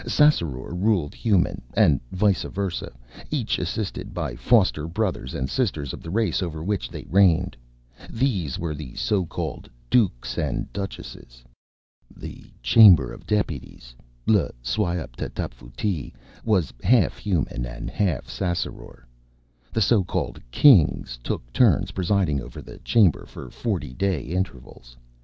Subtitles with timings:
[0.07, 2.91] Ssassaror ruled Human, and vice versa,
[3.29, 7.55] each assisted by foster brothers and sisters of the race over which they reigned.
[8.09, 11.43] These were the so called Dukes and Duchesses.
[12.17, 13.93] The Chamber of Deputies
[14.25, 19.03] L'Syawp t' Tapfuti was half Human and half Ssassaror.
[19.71, 24.97] The so called Kings took turns presiding over the Chamber for forty day intervals.